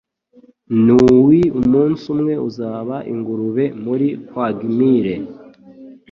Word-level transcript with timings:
nui 0.85 1.39
umunsi 1.59 2.03
umwe 2.13 2.33
uzaba 2.49 2.95
ingurube 3.13 3.65
muri 3.83 4.07
quagmire 4.27 5.15